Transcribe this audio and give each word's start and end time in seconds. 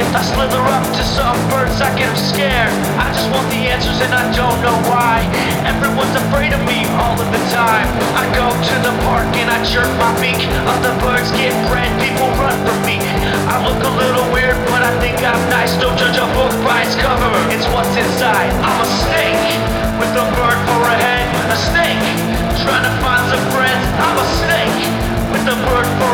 If 0.00 0.16
I 0.16 0.22
slither 0.24 0.64
up 0.64 0.84
to 0.96 1.04
some 1.04 1.36
birds, 1.52 1.76
I 1.84 1.92
get 1.92 2.08
'em 2.08 2.16
scared. 2.16 2.72
I 2.96 3.12
just 3.12 3.28
want 3.28 3.44
the 3.52 3.68
answers 3.68 4.00
and 4.00 4.14
I 4.16 4.24
don't 4.32 4.58
know 4.64 4.78
why. 4.88 5.28
Everyone's 5.68 6.16
afraid 6.16 6.56
of 6.56 6.62
me 6.64 6.88
all 6.96 7.20
of 7.20 7.28
the 7.36 7.42
time. 7.52 7.88
I 8.16 8.24
go 8.32 8.48
to 8.48 8.74
the 8.80 8.94
park 9.04 9.28
and 9.36 9.52
I 9.52 9.60
jerk 9.62 9.92
my 10.00 10.12
beak. 10.16 10.40
Other 10.74 10.94
birds 11.04 11.28
get 11.36 11.52
bred, 11.68 11.92
people 12.00 12.32
run 12.40 12.56
from 12.64 12.80
me. 12.88 12.96
I 13.52 13.60
look 13.60 13.80
a 13.84 13.92
little 14.02 14.24
weird, 14.32 14.56
but 14.72 14.80
I 14.80 14.92
think 15.02 15.20
I'm 15.20 15.42
nice. 15.52 15.72
Don't 15.76 15.96
judge 16.00 16.16
a 16.16 16.28
book 16.32 16.54
by 16.64 16.80
its 16.80 16.96
cover, 16.96 17.32
it's 17.54 17.68
what's 17.74 17.94
inside. 18.04 18.50
I'm 18.64 18.80
a 18.80 18.88
snake 19.04 19.44
with 20.00 20.12
a 20.24 20.26
bird 20.32 20.58
for 20.68 20.80
a 20.94 20.96
head. 21.06 21.26
A 21.52 21.58
snake 21.68 22.04
trying 22.64 22.84
to 22.88 22.94
find 23.04 23.22
some 23.28 23.44
friends. 23.52 23.84
I'm 24.06 24.16
a 24.24 24.26
snake 24.40 24.80
with 25.32 25.44
a 25.54 25.56
bird 25.68 25.88
for 26.00 26.09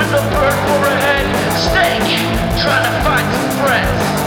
with 0.00 0.10
the 0.12 0.22
bird 0.32 0.56
overhead, 0.72 1.26
snake 1.60 2.16
trying 2.58 2.84
to 2.84 3.04
find 3.04 3.26
some 3.34 3.66
friends. 3.66 4.19